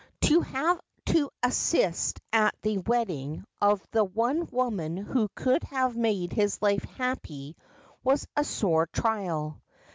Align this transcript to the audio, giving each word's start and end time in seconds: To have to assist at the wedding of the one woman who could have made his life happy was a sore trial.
To 0.21 0.39
have 0.41 0.79
to 1.05 1.29
assist 1.43 2.19
at 2.33 2.55
the 2.63 2.79
wedding 2.79 3.45
of 3.61 3.85
the 3.91 4.03
one 4.03 4.47
woman 4.51 4.97
who 4.97 5.29
could 5.35 5.63
have 5.65 5.95
made 5.95 6.33
his 6.33 6.59
life 6.59 6.83
happy 6.97 7.55
was 8.03 8.27
a 8.35 8.43
sore 8.43 8.87
trial. 8.87 9.61